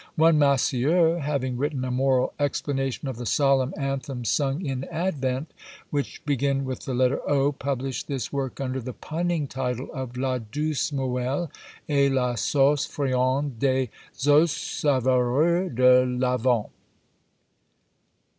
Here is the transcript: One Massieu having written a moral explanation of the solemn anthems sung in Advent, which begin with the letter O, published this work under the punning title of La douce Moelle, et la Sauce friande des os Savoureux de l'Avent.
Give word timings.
One 0.15 0.39
Massieu 0.39 1.19
having 1.21 1.57
written 1.57 1.85
a 1.85 1.91
moral 1.91 2.33
explanation 2.39 3.07
of 3.07 3.17
the 3.17 3.25
solemn 3.27 3.71
anthems 3.77 4.29
sung 4.29 4.65
in 4.65 4.83
Advent, 4.85 5.53
which 5.91 6.25
begin 6.25 6.65
with 6.65 6.85
the 6.85 6.95
letter 6.95 7.19
O, 7.29 7.51
published 7.51 8.07
this 8.07 8.33
work 8.33 8.59
under 8.59 8.81
the 8.81 8.93
punning 8.93 9.45
title 9.45 9.89
of 9.93 10.17
La 10.17 10.39
douce 10.39 10.91
Moelle, 10.91 11.51
et 11.87 12.11
la 12.11 12.33
Sauce 12.33 12.87
friande 12.87 13.59
des 13.59 13.89
os 14.25 14.51
Savoureux 14.51 15.69
de 15.69 16.03
l'Avent. 16.07 16.71